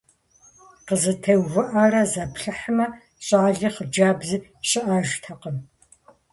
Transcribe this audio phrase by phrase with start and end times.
[0.87, 2.85] КъызэтеувыӀэрэ заплъыхьмэ-
[3.25, 5.57] щӀали хъыджэбзи щыӀэжтэкъым.